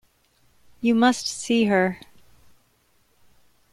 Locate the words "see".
1.27-1.65